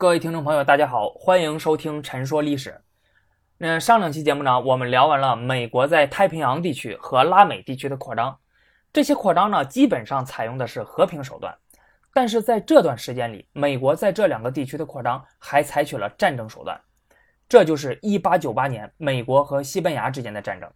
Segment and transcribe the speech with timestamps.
[0.00, 2.70] 各位听众朋友，大家好，欢迎收听《陈说历史》。
[3.58, 8.34] 那上两期节目呢，我们聊完了美国在太平洋地区和拉美地区的扩张，
[8.94, 11.54] 这些扩张呢，基本上采用的是和平手段。
[12.14, 16.80] 但是在这段时间里，美国在这两个地区的扩张还采取了战争手段，
[17.46, 20.66] 这就是1898年美国和西班牙之间的战争。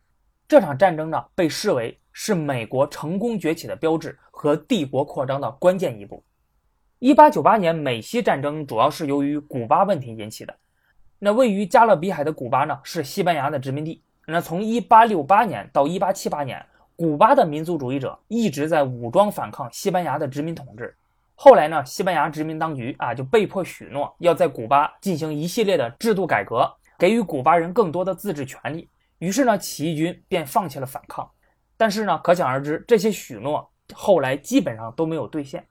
[0.47, 6.23] 这场战争呢，被视为是美国成功崛起的标志和帝国扩张的关键一步。
[7.05, 10.57] 一八九八年美西战争主要是由于古巴问题引起的。
[11.19, 14.03] 那位于加勒比海的古巴呢，是西班牙的殖民地。
[14.27, 16.65] 那从一八六八年到一八七八年，
[16.97, 20.97] 古巴的民族主义者一直在武装反抗西班牙的殖民统治。
[21.35, 26.67] 后来呢，西班牙殖民当局啊就被迫许诺要在古巴进行一系列的制度改革，
[26.99, 28.89] 给予古巴人更多的自治权利。
[29.19, 31.31] 于是呢，起义军便放弃了反抗。
[31.77, 35.63] 但是呢，可想而知，这些许诺后来基本上都没有兑现。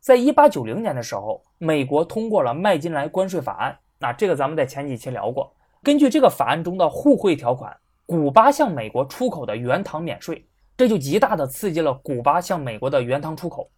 [0.00, 3.78] 在一八九零年的时候，美国通过了麦金莱关税法案。
[3.98, 5.52] 那这个咱们在前几期聊过。
[5.82, 13.68] 根据这个法案中的互惠条款，古巴向美国出口的原糖免税，这就极大的刺激了古巴向美国的原糖出口。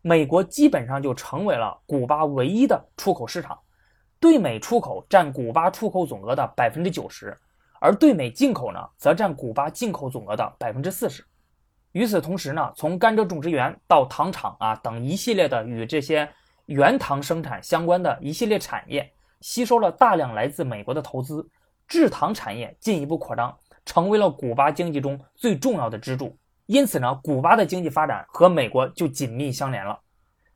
[0.00, 3.58] 美国基本上就成为了古巴唯一的出口市场，
[4.18, 7.36] 对美出口占古巴出口总额的百分之九十，
[7.80, 11.24] 而对美进口呢，则占古巴进口总额的百分之四十。
[11.96, 16.28] 与此同时呢，从甘蔗种植园到糖厂啊等一系列的与这些
[16.66, 21.48] 原糖生产相关的一系列产业，吸收了大量来自美国的投资，
[21.88, 26.36] 制糖产业进一步扩张，成为了古巴经济中最重要的支柱。
[26.66, 29.98] 因此呢，古巴的经济发展和美国就紧密相连了。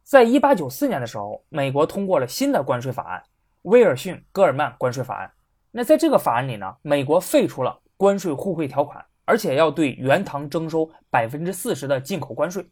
[0.05, 3.23] 在一八九四年的时候，美国通过了新的关税法案——
[3.65, 5.33] 威尔逊·戈尔曼关税法案。
[5.71, 9.03] 那在这个法案里呢，美国废除了关税互惠条款。
[9.31, 12.67] 而且要对原糖征收百分之四十的进口关税，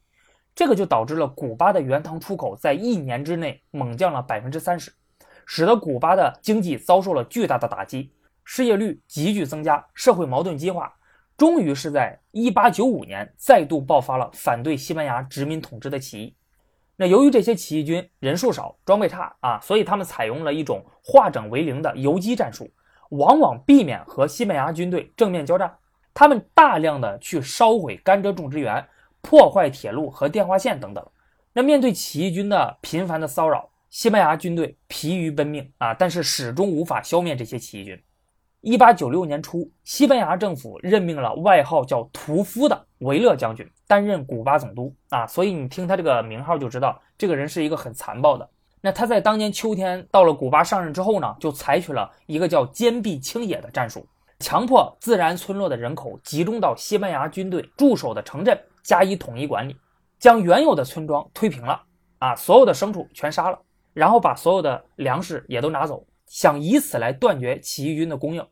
[0.56, 4.92] 这个就导致了古巴的原糖出口在一年之内猛降了百分之三十，
[5.46, 10.92] 使得古巴的经济遭受了巨大的打击，失业率急剧增加，社会矛盾激化，
[11.36, 16.34] 终于是在一八九五年再度爆发了反对西班牙殖民统治的起义。
[16.96, 22.68] 那由于这些起义军人数少、装备差啊，所以他们采用了一种化整为零的游击战术，
[23.10, 25.72] 往往避免和西班牙军队正面交战。
[26.18, 28.84] 他们大量的去烧毁甘蔗种植园，
[29.20, 31.06] 破坏铁路和电话线等等。
[31.52, 38.02] 那面对起义军的频繁的骚扰，西班牙军队疲于奔命啊，但是始终无法消灭这些起义军。
[38.62, 48.50] 一八九六年初，西班牙政府任命了外号叫“屠夫”的维勒将军担任古巴总督啊，所以你听他这个名号就知道，这个人是一个很残暴的。
[48.80, 54.04] 那他在当年秋天到了古巴上任之后呢，就采取了一个叫“坚壁清野”的战术。
[54.40, 59.76] 强迫自然村落的人口集中到西班牙军队驻守的城镇加以统一管理，
[60.20, 61.82] 将原有的村庄推平了
[62.18, 63.58] 啊，所有的牲畜全杀了，
[63.92, 68.46] 然后把所有的粮食也都拿走，想以此来断绝起义军的供应。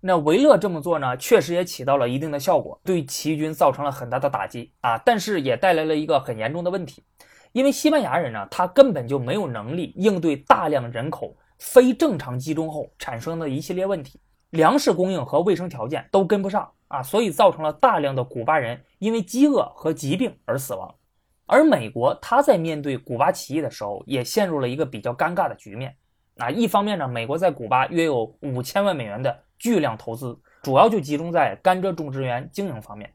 [0.00, 7.04] 那维勒这么做呢，确实也起到了一定的效果，对起义军造成了很大的打击啊，但是也带来了一个很严重的问题，
[7.52, 14.20] 因为西班牙人呢，他根本就没有能力应对大量人口非正常集中后产生的一系列问题。
[14.50, 20.94] 粮食供应和卫生条件都跟不上啊，所以造成了大量的古巴人因为饥饿和疾病而死亡。
[21.46, 25.96] 而美国他在面对古巴起义的时候，也陷入了一个比较尴尬的局面。
[26.36, 33.12] 啊，一方面呢，美国在古巴约有五千万美元的巨量投资，主要就集中在甘蔗种植园经营方面，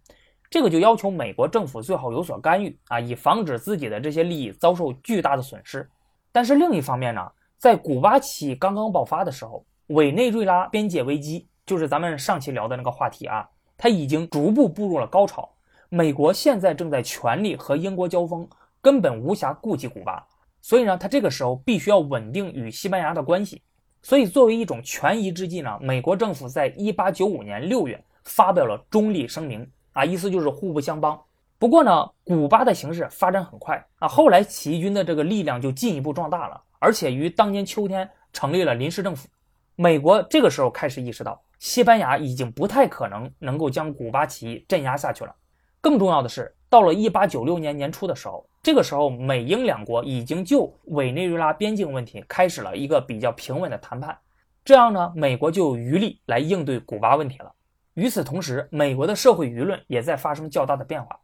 [0.49, 5.89] 这个就要求美国政府最好有所干预啊，以防止自己的这些利益遭受巨大的损失。
[6.31, 7.21] 但是另一方面呢，
[7.57, 15.49] 在古巴起义刚刚爆发的时候，委内瑞拉边界危机就是咱们上期聊的那个话题啊，它已经逐步步入了高潮。
[15.89, 18.47] 美国现在正在全力和英国交锋，
[18.81, 20.25] 根本无暇顾及古巴，
[20.61, 23.61] 所以呢，他这个时候必须要稳定与西班牙的关系。
[24.01, 31.17] 所以，作为一种权宜之计呢，美国政府在一八九五年六月发表了中立声明啊，意思就是互不相帮。
[31.59, 39.29] 不过呢，古巴的形势发展很快啊，后来起义军的这个力量就进一步壮大了，而且于当年秋天成立了临时政府。
[39.75, 45.35] 美国这个时候开始意识到，西班牙已经不太可能能够将古巴起义镇压下去了。
[45.81, 54.17] 更重要的是，到了1896年年初的时候，这个时候美英两国已经就委内瑞拉边境问题开始了一个比较平稳的谈判。
[54.63, 57.51] 这样呢，美国就有余力来应对古巴问题了。
[57.95, 61.19] 与此同时，美国的社会舆论也在发生较大的变化。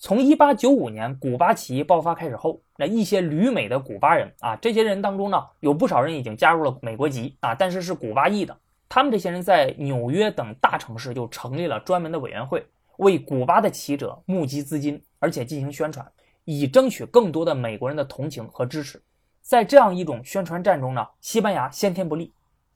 [0.00, 8.56] 从一八九五年古巴起义爆发开始后，那一些旅美的古巴人啊，这些人当中呢，有不少人已经加入了美国籍啊，但是是古巴裔的。
[8.88, 12.64] 他们这些人在纽约等大城市就成立了专门的委员会，
[12.98, 16.06] 为古巴的起义者募集资金，而且进行宣传，
[16.44, 19.02] 以争取更多的美国人的同情和支持。
[19.42, 22.32] 在这样一种宣传战中呢，西班牙先天不利。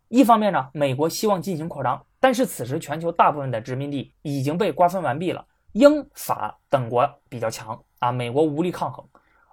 [0.09, 9.05] 一方面呢，美国希望进行扩张，但是此时全球大部分的殖民地已经被瓜分完毕了，英法等国比较强啊，美国无力抗衡。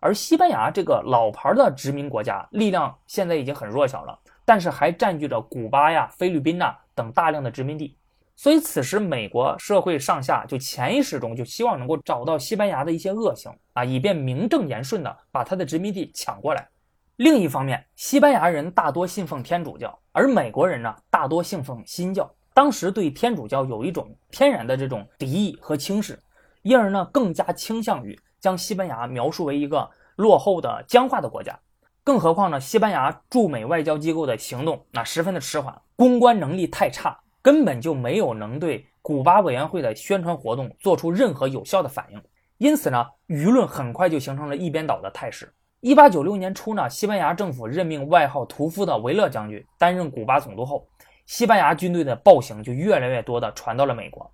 [0.01, 7.97] 而西班牙这个老牌的殖民国家力量现在已经很弱小了，但是还占据着古巴呀、菲律宾呐等大量的殖民地，
[8.35, 16.67] 所以此时美国社会上下就潜意识中就希望能够找到西班牙的一些恶行啊，以便名正言顺的把他的殖民地抢过来。
[17.17, 22.29] 另一方面，西班牙人大多信奉天主教，而美国人呢大多信奉新教。
[22.59, 26.19] 当时对天主教有一种天然的这种敌意和轻视，
[26.61, 31.57] 因而呢更加倾向于将西班牙描述为一个落后的僵化的国家。
[32.03, 42.21] 更何况呢，西班牙驻美外交机构的行动那十分的迟缓，公关能力太差，根本就没有能对古巴委员会的宣传活动做出任何有效的反应。
[42.57, 45.49] 因此呢，舆论很快就形成了一边倒的态势。
[45.79, 50.85] 一八九六年初呢，西班牙政府任命外号“屠夫”的维勒将军担任古巴总督后，
[51.29, 54.29] 西班牙军队的暴行就越来越多的传到了美国。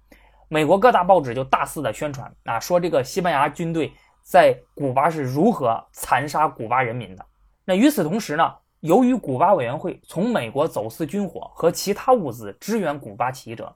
[0.47, 7.25] 美国各大报纸就大肆的宣传啊，说这个西班牙军队在古巴是如何残杀古巴人民的。
[7.65, 8.50] 那与此同时呢，
[8.80, 13.75] 由于古巴委员会从美国走私军火和其他物资支援古巴起义者，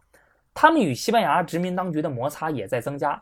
[0.54, 3.22] 他们与西班牙殖民当局的摩擦也在增加，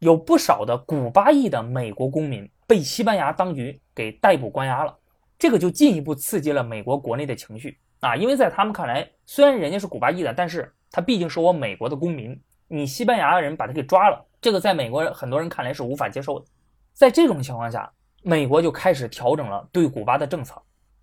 [0.00, 2.46] 有不少的古巴裔的美国公民。
[2.66, 4.94] 被西班牙当局给逮捕关押了，
[5.38, 8.16] 这个就进一步刺激了美国国内的情绪啊！
[8.16, 16.44] 因为在他们看来，虽然人家是古巴裔的，但是他毕竟是我美国的公民，你西班牙人把他给抓了，这个在美国很多人看来是无法接受的。
[16.92, 17.90] 在这种情况下，
[18.24, 20.60] 美国就开始调整了对古巴的政策。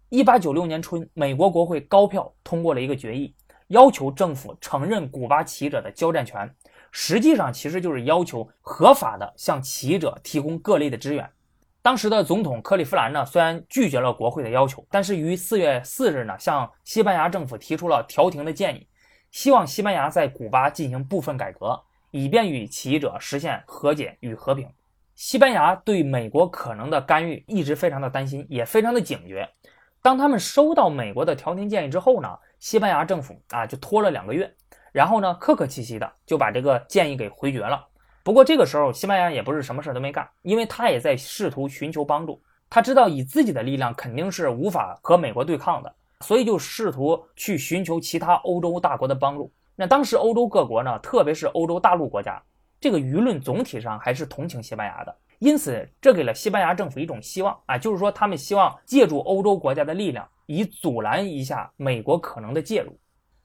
[0.10, 3.34] 一八九六年春，美国国会高票通过了一个决议，
[3.68, 6.54] 要求政府承认古巴起义者的交战权，
[6.92, 11.30] 实际上其实就是要求合法的向起义者提供各类的支援。
[11.82, 18.86] 当时的总统克利夫兰呢，虽然拒绝了国会的要求，但是于四月四日呢，向西班牙政府提出了调停的建议，
[19.32, 21.82] 希望西班牙在古巴进行部分改革，
[22.12, 24.70] 以便与起义者实现和解与和平。
[25.16, 29.50] 西班牙对美国可能的干预一直非常的担心，也非常的警觉。
[30.02, 32.30] 当他们收到美国的调停建议之后呢，
[32.60, 34.54] 西班牙政府啊就拖了两个月，
[34.92, 37.86] 然后呢，客客气气的就把这个建议给回绝了。
[38.24, 42.42] 不过这个时候，西班牙也不是什么事都没干，因为他也在试图寻求帮助。
[42.70, 49.52] 他知道以自己的力量肯定是无法和美国对抗的，所以就试图去寻求其他欧洲大国的帮助。
[49.76, 52.40] 那当时欧洲各国呢，特别是欧洲大陆国家，
[52.80, 63.00] 这个舆论总体上还是同情西班牙的，因此这给了西班牙政府一种希望啊，就是说他们希望借助欧洲国家的力量，以阻拦一下美国可能的介入。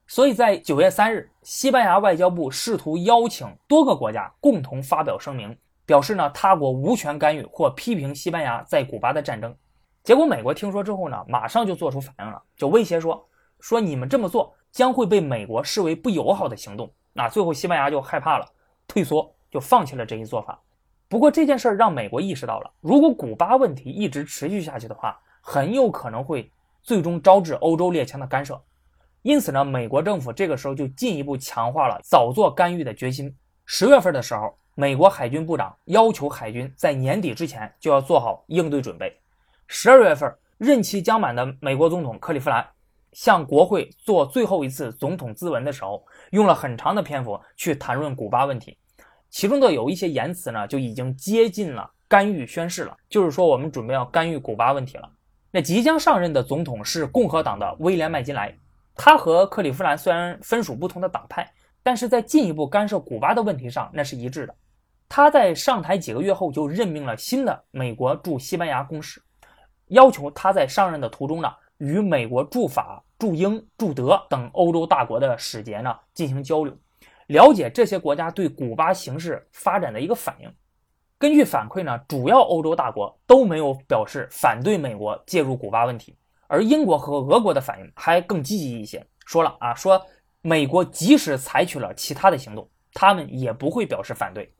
[0.06, 5.56] 所以在九月三日，西班牙外交部试图邀请多个国家共同发表声明，
[5.86, 9.54] 表示呢他国无权干预或批评西班牙在古巴的战争。
[10.02, 13.26] 结果美国听说之后呢，马上就做出反应了，就威胁说
[13.60, 16.90] 说你们这么做将会被美国视为不友好的行动。
[17.14, 18.46] 那最后西班牙就害怕了，
[18.86, 20.60] 退缩，就放弃了这一做法。
[21.08, 26.50] 不过这件事儿让美国意识到了，如果古巴问题一直持续下去的话，很有可能会
[26.82, 28.60] 最终招致欧洲列强的干涉。
[29.24, 33.34] 因此呢，美国政府这个时候就进一步强化了早做干预的决心。
[33.64, 39.18] 十月份的时候，美国海军部长要求海军在年底之前就要做好应对准备。
[39.66, 42.68] 十二月份，任期将满的美国总统克利夫兰
[43.12, 48.76] 向国会做最后一次总统咨文的时候，用了很长的篇幅去谈论古巴问题，
[49.30, 55.10] 其中的有一些言辞呢，就已经接近了干预宣誓了，就是说我们准备要干预古巴问题了。
[55.50, 58.54] 那即将上任的总统是共和党的威廉麦金莱。
[58.96, 61.50] 他和克利夫兰虽然分属不同的党派，
[61.82, 64.54] 但是在进一步干涉古巴的问题上那是一致的。
[65.08, 69.22] 他在上台几个月后就任命了新的美国驻西班牙公使，
[69.88, 76.76] 要求他在上任的途中呢，与美国驻法、驻英、驻德等欧洲大国的使节呢进行交流，
[77.26, 80.52] 了解这些国家对古巴形势发展的一个反应。
[81.18, 86.16] 根据反馈呢，主要欧洲大国都没有表示反对美国介入古巴问题。
[86.48, 90.00] 而英国和俄国的反应还更积极一些，说了啊，说
[90.42, 94.52] 美国即使采取了其他的行动，他们也不会表示反对。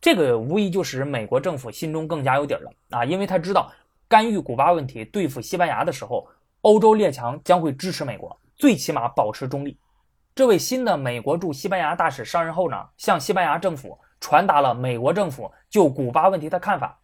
[0.00, 3.70] 这个无疑就使美国政府心中更加有底了啊，因为他知道
[4.08, 6.26] 干预古巴问题对付西班牙的时候，
[6.62, 9.78] 欧洲列强将会支持美国，最起码保持中立。
[10.34, 16.98] 这位新的美国驻西班牙大使上任后呢，向西班牙政府传达了美国政府就古巴问题的看法。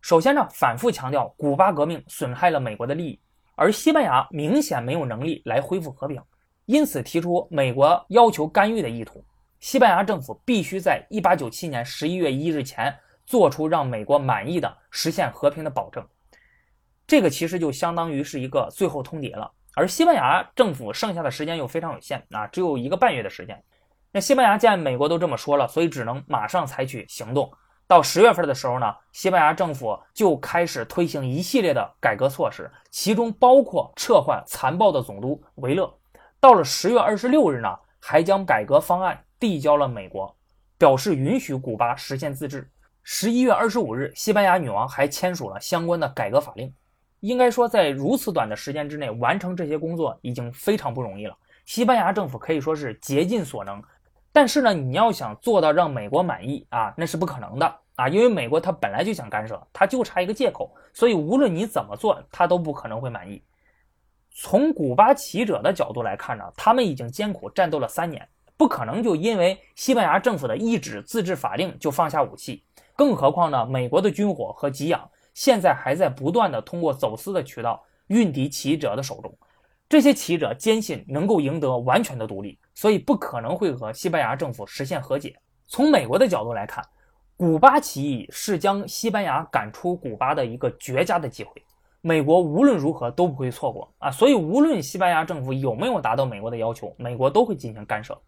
[0.00, 3.20] 首先呢，反复强调古巴革命损害了美国的利益。
[3.60, 6.18] 而西班牙明显没有能力来恢复和平，
[6.64, 9.22] 因此提出美国要求干预的意图。
[9.58, 16.02] 西班牙政府必须在一八九七年十一月一日前做出让美国满意的实现和平的保证。
[17.06, 19.52] 这个其实就相当于是一个最后通牒了。
[19.74, 23.62] 而西班牙政府剩下的时间又非常有限啊，只有一个半月的时间。
[24.10, 27.52] 那西班牙见美国都这么说了，所以只能马上采取行动。
[27.90, 35.92] 到十月份的时候呢，西班牙政府就开始推行一系列的改革措施，其中包括撤换残暴的总督维勒。
[36.38, 37.68] 到了十月二十六日呢，
[37.98, 40.32] 还将改革方案递交了美国，
[40.78, 42.70] 表示允许古巴实现自治。
[43.02, 46.72] 十一月二十五日，西班牙女王还签署了相关的改革法令。
[47.18, 51.36] 应该说，在如此短的时间之内完成这些工作已经非常不容易了。
[51.66, 53.82] 西班牙政府可以说是竭尽所能。
[54.32, 63.42] 但是呢，你要想做到让美国满意啊，那是不可能的啊，因为美国他本来就想干涉，他就差一个借口，所以无论你怎么做，他都不可能会满意。
[64.32, 68.26] 从古巴起义者的角度来看呢，他们已经艰苦战斗了三年，
[68.56, 72.64] 不可能就因为西班牙政府的一纸自治法令就放下武器。
[72.96, 79.36] 更何况呢，美国的军火和给养现在还在不断的通过走私的渠道运抵起义者的手中。
[79.88, 85.36] 这些起义者坚信能够赢得完全的独立，所以不可能会和西班牙政府实现和解。
[85.66, 86.84] 从美国的角度来看，
[87.40, 91.64] 古巴起义是将西班牙赶出古巴的一个绝佳的机会，
[92.02, 94.10] 美国无论如何都不会错过啊！
[94.10, 98.20] 所以，无论西班牙政府有没有达到美国的要求，美国都会进行干涉。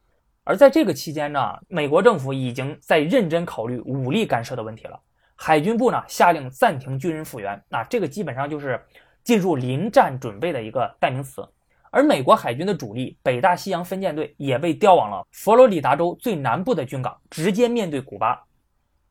[0.44, 4.98] 而在这个期间呢，美国政府已经在认真考虑武力干涉的问题了。
[5.36, 8.80] 海军部呢下令暂停军人复员，那这个基本上就是。
[9.24, 11.46] 进入临战准备的一个代名词，
[11.92, 18.42] 而美国海军的主力北大西洋分舰队也被调往了佛罗里达州最南部的军港，直接面对古巴。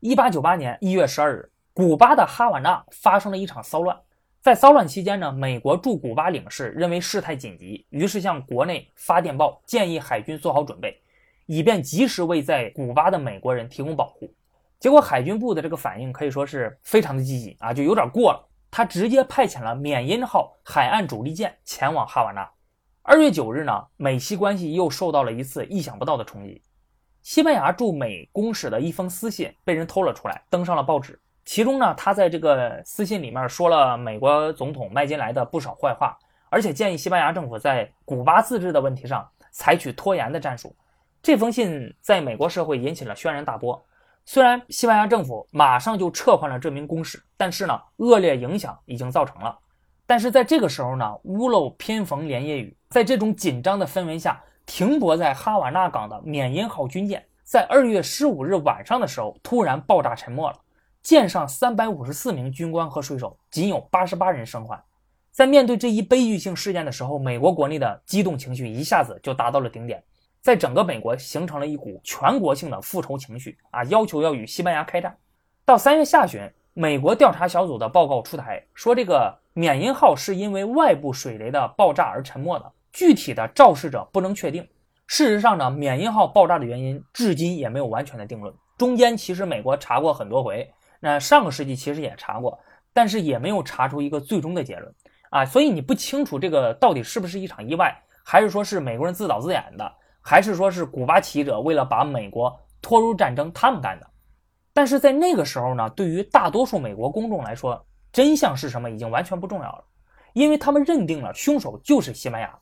[0.02, 3.96] 一八九八年一月十二日，古巴的哈瓦那发生了一场骚乱。
[4.42, 11.00] 在骚乱期间呢，美国驻古巴领事认为事态紧急，于是向国内发电报，建议海军做好准备，
[11.46, 14.34] 以便及时为在古巴的美国人提供保护。
[14.80, 18.50] 结果海军部的这个反应可以说是非常的积极啊，就有点过了。
[18.72, 22.50] 他直接派遣了缅因号海岸主力舰前往哈瓦那。
[23.04, 26.60] 二月九日呢，美西关系又受到了一次意想不到的冲击。
[27.24, 31.20] 西班牙驻美公使的一封私信被人偷了出来，登上了报纸。
[31.46, 36.18] 其中呢，他在这个私信里面说了美国总统麦金莱的不少坏话，
[36.50, 40.76] 而且建议西班牙政府在古巴自治的问题上采取拖延的战术。
[41.22, 43.84] 这封信在美国社会引起了轩然大波。
[44.26, 49.58] 虽然西班牙政府马上就撤换了这名公使，但是呢，恶劣影响已经造成了。
[50.06, 54.42] 但是在这个时候呢，屋漏偏逢连夜雨，在这种紧张的氛围下，
[54.74, 60.58] 停泊在哈瓦那港的缅因号军舰，在二月十五日晚上的时候突然爆炸沉没了。
[61.04, 64.82] 舰上三百五十四名军官和水手，仅有八十八人生还。
[65.30, 70.02] 在面对这一悲剧性事件的时候，美国国内的激动情绪一下子就达到了顶点。
[70.40, 75.14] 在整个美国形成了一股全国性的复仇情绪啊，要求要与西班牙开战。
[75.66, 84.68] 到三月下旬，美国调查小组的报告出台，说这个缅因号是因为外部水雷的爆炸而沉没的，具体的肇事者不能确定。
[85.08, 88.54] 事实上呢，缅因号爆炸的原因至今也没有完全的定论。
[88.78, 92.60] 中间其实美国查过很多回，那上个世纪其实也查过，
[92.94, 94.94] 但是也没有查出一个最终的结论
[95.30, 95.46] 啊。
[95.46, 99.96] 所以你不清楚这个到底是不是一场意外，还是说是美国人自导自演的。
[100.24, 104.08] 还是说是古巴起义者为了把美国拖入战争，他们干的。
[104.72, 107.84] 但是在那个时候呢，对于大多数美国公众来说，
[108.14, 109.84] 真相是什么已经完全不重要了，
[110.34, 112.56] 因为他们认定了凶手就是西班牙，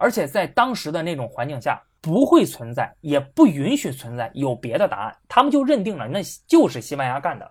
[0.00, 7.48] 而且在当时的那种环境下，不会存在，也不允许存在有别的答案，他们就认定了那就是西班牙干的。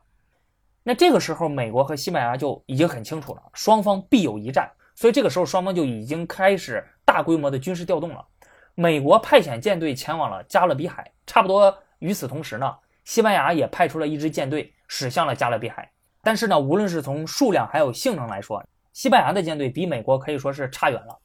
[0.81, 8.25] 那这个时候，美国和西班牙就已经很清楚了，双方必有一战，所以这个时候双方就已经开始大规模的军事调动了。
[8.73, 12.75] 美国派遣舰队前往了加勒比海，差不多与此同时呢，
[13.05, 15.87] 西班牙也派出了一支舰队驶向了加勒比海。
[16.23, 21.15] 但是呢，无论是从数量还有性能来说，西班牙的舰队比美国可以说是差远了。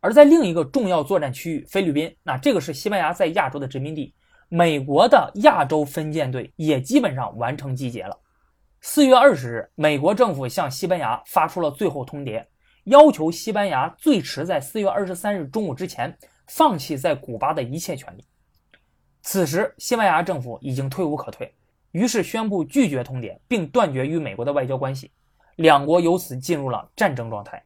[0.00, 4.14] 而在另一个重要作战区域菲律宾，那这个是西班牙在亚洲的殖民地，
[4.48, 8.18] 美国的亚洲分舰队也基本上完成集结了。
[8.80, 12.44] 四月二十日，美国政府向西班牙发出了最后通牒，
[12.84, 16.16] 要求西班牙最迟在四月二十三日中午之前。
[16.50, 18.24] 放弃在古巴的一切权利。
[19.20, 21.54] 此时，西班牙政府已经退无可退，
[21.90, 25.12] 于是宣布拒绝通牒，并断绝与美国的外交关系。
[25.56, 27.62] 两国由此进入了战争状态。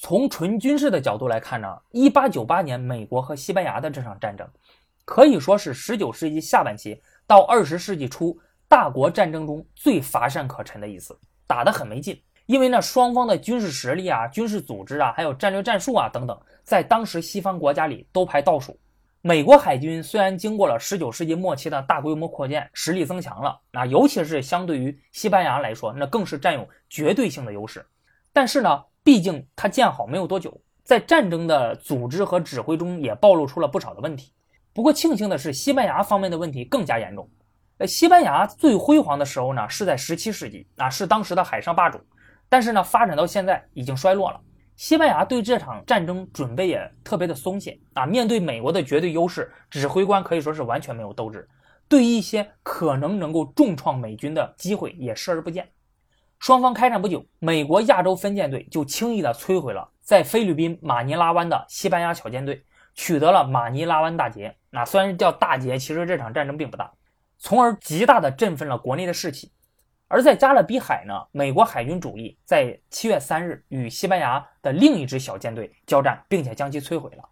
[0.00, 4.48] 从纯军事的角度来看呢，1898年美国和西班牙的这场战争，
[5.04, 8.38] 可以说是19世纪下半期到20世纪初
[8.68, 12.16] 大国战争中最乏善可陈的一次，打得很没劲。
[12.46, 18.78] 因为呢，双方的军事实力啊、军事组织啊，还有战略战术啊等等，在当时西方国家里都排倒数。
[19.20, 27.84] 美国海军虽然经过了19世纪末期的大规模扩建，实力增强了，啊，尤其是相对于西班牙来说，那更是占有绝对性的优势。
[28.32, 34.32] 但是呢，毕竟它建好没有多久，在战争的组织和指挥中也暴露出了不少的问题。
[34.72, 37.28] 不过庆幸的是，西班牙方面的问题更加严重。
[37.78, 41.98] 呃，西班牙最辉煌的时候呢，是在17世纪啊，是当时的海上霸主。
[42.48, 44.40] 但是呢，发展到现在已经衰落了。
[44.76, 51.48] 西班牙对这场战争准备也特别的松懈啊，面对美国的绝对优势，指挥官可以说是完全没有斗志，
[51.88, 55.68] 对于一些可能能够重创美军的机会也视而不见。
[56.38, 62.64] 双方开战不久，美国亚洲分舰队就轻易的摧毁了在菲律宾马尼拉湾的西班牙小舰队，
[62.94, 64.54] 取得了马尼拉湾大捷。
[64.70, 66.90] 那虽然叫大捷，其实这场战争并不大，
[67.38, 69.50] 从而极大的振奋了国内的士气。
[70.06, 77.28] 而在加勒比海呢，美国海军主力在七月三日与西班牙的另一支小舰队交战，并且将其摧毁了。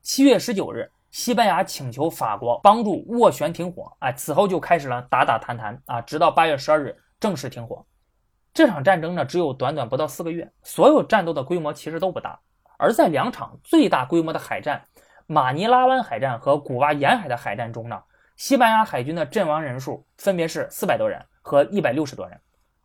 [0.00, 7.84] 七月十九日，西班牙请求法国帮助斡旋停火，哎，此后就开始了打打谈谈啊，直到八月十二日正式停火。
[8.58, 12.36] 这场战争呢，只有短短不到四个月，所有战斗的规模其实都不大。
[12.76, 14.82] 而在两场最大规模的海战——
[15.28, 18.02] 马尼拉湾海战和古巴沿海的海战中呢，
[18.36, 22.36] 西班牙海军的阵亡人数分别是四百多人和一百六十多人，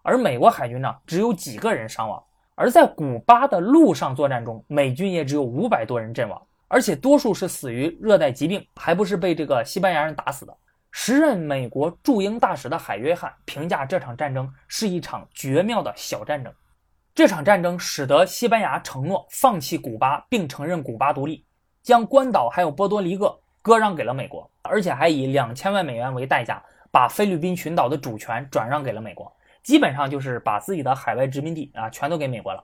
[0.03, 2.23] 而美国海军呢，只有几个人伤亡。
[2.53, 10.55] 而在古巴的陆上作战中，美军也只有五百多人阵亡，而且多数是死于热带疾病，还不是被这个西班牙人打死的。
[10.95, 16.53] 时任美国驻英大使的海约翰评价这场战争是一场绝妙的小战争。
[17.15, 21.43] 这场战争使得西班牙承诺放弃古巴，并承认古巴独立，
[21.81, 32.63] 将关岛还有波多黎各割让给了美国，而且还以两千万美元为代价，把菲律宾群岛的主权转让给了美国，基本上就是把自己的海外殖民地啊全都给美国了。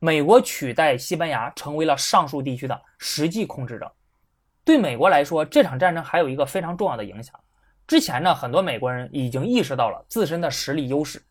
[0.00, 3.90] 美国取代西班牙成为了上述地区的实际控制者。
[4.64, 7.38] 对美国来说，这场战争还有一个非常重要的影响。
[7.88, 11.22] 之前呢，很多美国人已经意识到了自身的实力优势，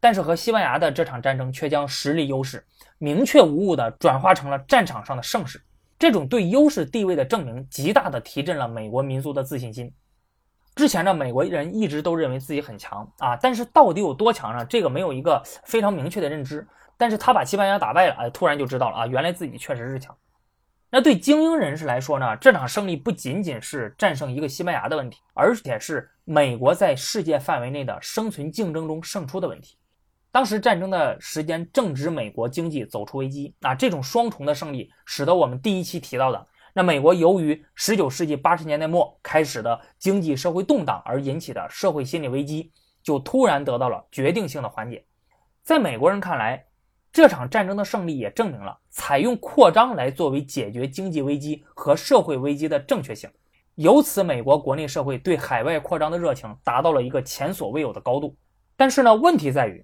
[0.00, 2.64] 但是和西班牙的这场战争却将实力优势
[2.96, 5.60] 明确无误地转化成了战场上的胜势。
[5.98, 9.92] 这种对优势地位的证明，极大地提振了美国民族的自信心。
[10.74, 14.64] 之前呢，美国人一直都认为自己很强啊，但是到底有多强呢？
[14.64, 16.66] 这个没有一个非常明确的认知。
[16.96, 20.16] 但是他把西班牙打败了，哎，突然就知道了啊，原来自己确实是强。
[20.88, 22.36] 那对精英人士来说呢？
[22.36, 29.76] 这场胜利不仅仅是战胜一个西班牙的问题，而且是美国在世界范围内的生存竞争中胜出的问题。
[30.30, 42.70] 当时战争的时间正值美国经济走出危机，啊，这种双重的胜利，使得我们第一期提到的那美国由于19世纪80年代末开始的经济社会动荡而引起的社会心理危机，
[43.02, 45.04] 就突然得到了决定性的缓解。
[45.62, 46.65] 在美国人看来，
[47.16, 53.30] 这场战争的胜利也证明了采用扩张来作为解决经济危机和社会危机的正确性。
[53.76, 58.36] 由此，美国国内社会对海外扩张的热情达到了一个前所未有的高度。
[58.76, 59.82] 但是呢，问题在于，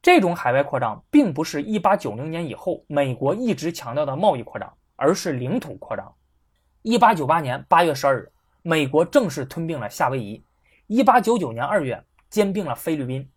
[0.00, 6.10] 这种海外扩张并不是1890年以后美国一直强调的贸易扩张，而是领土扩张。
[6.84, 10.42] 1898年8月12日，美国正式吞并了夏威夷
[10.88, 13.28] ；1899年2月，兼并了菲律宾。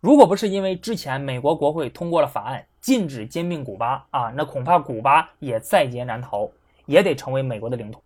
[0.00, 2.64] 如果不是因为之前美国国会通过了法案。
[2.80, 6.48] 禁止兼并古巴啊，那恐怕古巴也在劫难逃，
[6.86, 8.02] 也得成为美国的领土。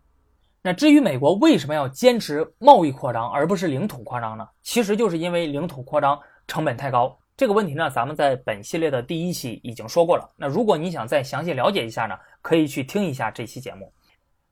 [0.63, 4.49] 那至于美国为什么要坚持贸易扩张而不是领土扩张呢？
[4.63, 7.19] 其实就是因为领土扩张成本太高。
[7.37, 10.31] 这个问题呢，咱们在本系列的第一期已经说过了。
[10.37, 13.93] 那如果你想再详细了解一下呢，可以去听一下这期节目。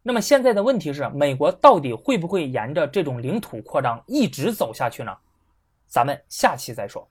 [0.02, 5.16] 那么现在的问题是，美国到底会不会沿着这种领土扩张一直走下去呢？
[5.87, 7.06] 咱们下期再说。